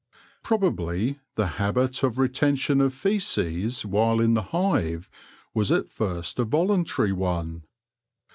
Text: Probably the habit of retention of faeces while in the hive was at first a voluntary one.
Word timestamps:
Probably 0.41 1.19
the 1.35 1.45
habit 1.61 2.01
of 2.01 2.17
retention 2.17 2.81
of 2.81 2.91
faeces 2.91 3.85
while 3.85 4.19
in 4.19 4.33
the 4.33 4.41
hive 4.49 5.11
was 5.53 5.71
at 5.71 5.91
first 5.91 6.39
a 6.39 6.43
voluntary 6.43 7.11
one. 7.13 7.65